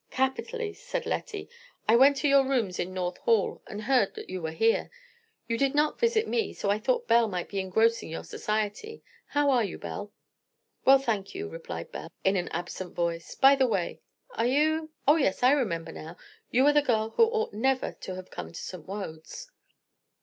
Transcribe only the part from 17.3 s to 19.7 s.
never to have come to St. Wode's."